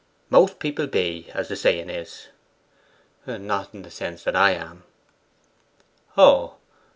'Most 0.31 0.57
people 0.57 0.87
be, 0.87 1.29
as 1.35 1.47
the 1.49 1.55
saying 1.55 1.91
is.' 1.91 2.29
'Not 3.27 3.71
in 3.71 3.83
the 3.83 3.91
sense 3.91 4.23
that 4.23 4.35
I 4.35 4.49
am.' 4.53 4.83
'Oh!... 6.17 6.55